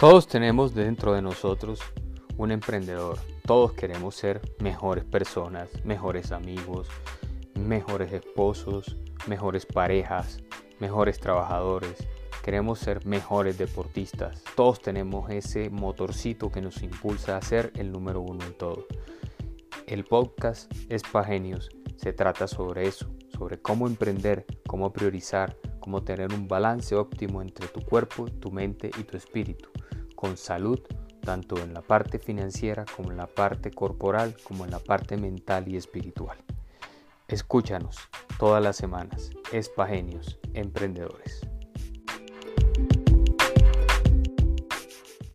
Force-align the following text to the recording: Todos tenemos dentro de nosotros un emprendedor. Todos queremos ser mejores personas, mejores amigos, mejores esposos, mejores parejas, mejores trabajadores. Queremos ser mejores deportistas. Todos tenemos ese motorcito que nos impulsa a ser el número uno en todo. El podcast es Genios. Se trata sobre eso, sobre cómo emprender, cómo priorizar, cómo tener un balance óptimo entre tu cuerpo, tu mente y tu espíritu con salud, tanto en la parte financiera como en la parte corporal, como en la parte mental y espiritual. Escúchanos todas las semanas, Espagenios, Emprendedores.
Todos 0.00 0.26
tenemos 0.26 0.74
dentro 0.74 1.12
de 1.12 1.20
nosotros 1.20 1.78
un 2.38 2.52
emprendedor. 2.52 3.18
Todos 3.44 3.74
queremos 3.74 4.14
ser 4.14 4.40
mejores 4.58 5.04
personas, 5.04 5.68
mejores 5.84 6.32
amigos, 6.32 6.88
mejores 7.54 8.10
esposos, 8.10 8.96
mejores 9.26 9.66
parejas, 9.66 10.38
mejores 10.78 11.20
trabajadores. 11.20 12.08
Queremos 12.42 12.78
ser 12.78 13.04
mejores 13.04 13.58
deportistas. 13.58 14.42
Todos 14.56 14.80
tenemos 14.80 15.28
ese 15.28 15.68
motorcito 15.68 16.50
que 16.50 16.62
nos 16.62 16.82
impulsa 16.82 17.36
a 17.36 17.42
ser 17.42 17.70
el 17.76 17.92
número 17.92 18.22
uno 18.22 18.42
en 18.46 18.54
todo. 18.54 18.86
El 19.86 20.04
podcast 20.04 20.72
es 20.88 21.02
Genios. 21.26 21.68
Se 21.96 22.14
trata 22.14 22.48
sobre 22.48 22.88
eso, 22.88 23.06
sobre 23.36 23.60
cómo 23.60 23.86
emprender, 23.86 24.46
cómo 24.66 24.94
priorizar, 24.94 25.58
cómo 25.78 26.02
tener 26.02 26.32
un 26.32 26.48
balance 26.48 26.96
óptimo 26.96 27.42
entre 27.42 27.68
tu 27.68 27.82
cuerpo, 27.82 28.24
tu 28.40 28.50
mente 28.50 28.90
y 28.98 29.02
tu 29.02 29.18
espíritu 29.18 29.68
con 30.20 30.36
salud, 30.36 30.78
tanto 31.22 31.56
en 31.62 31.72
la 31.72 31.80
parte 31.80 32.18
financiera 32.18 32.84
como 32.94 33.10
en 33.10 33.16
la 33.16 33.26
parte 33.26 33.70
corporal, 33.70 34.36
como 34.44 34.66
en 34.66 34.70
la 34.70 34.78
parte 34.78 35.16
mental 35.16 35.66
y 35.66 35.78
espiritual. 35.78 36.36
Escúchanos 37.26 37.96
todas 38.38 38.62
las 38.62 38.76
semanas, 38.76 39.30
Espagenios, 39.50 40.38
Emprendedores. 40.52 41.49